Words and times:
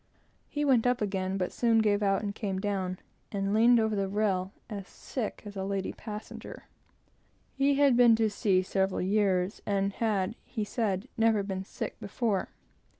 He 0.49 0.65
went 0.65 0.87
up 0.87 0.99
again, 0.99 1.37
but 1.37 1.51
soon 1.53 1.77
gave 1.77 2.01
out 2.01 2.23
and 2.23 2.33
came 2.33 2.57
down, 2.59 2.97
and 3.31 3.53
leaned 3.53 3.79
over 3.79 3.95
the 3.95 4.07
rail, 4.07 4.51
"as 4.67 4.87
sick 4.87 5.43
as 5.45 5.55
a 5.55 5.63
lady 5.63 5.93
passenger." 5.93 6.63
He 7.53 7.75
had 7.75 7.95
been 7.95 8.15
to 8.15 8.27
sea 8.27 8.63
several 8.63 9.01
years, 9.01 9.61
and 9.63 9.93
had, 9.93 10.33
he 10.43 10.63
said, 10.63 11.07
never 11.19 11.43
been 11.43 11.63
sick 11.63 11.99
before. 11.99 12.49